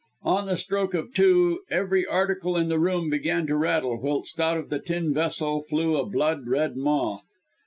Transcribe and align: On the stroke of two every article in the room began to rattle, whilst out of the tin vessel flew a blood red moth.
On 0.23 0.47
the 0.47 0.57
stroke 0.57 0.95
of 0.95 1.13
two 1.13 1.59
every 1.69 2.07
article 2.07 2.57
in 2.57 2.69
the 2.69 2.79
room 2.79 3.11
began 3.11 3.45
to 3.45 3.55
rattle, 3.55 4.01
whilst 4.01 4.39
out 4.39 4.57
of 4.57 4.69
the 4.69 4.79
tin 4.79 5.13
vessel 5.13 5.61
flew 5.61 5.95
a 5.95 6.07
blood 6.07 6.47
red 6.47 6.75
moth. 6.75 7.27